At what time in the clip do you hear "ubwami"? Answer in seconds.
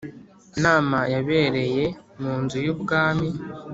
2.73-3.27